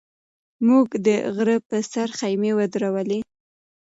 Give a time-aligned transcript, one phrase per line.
[0.67, 3.19] موږ د غره په سر خیمې ودرولې.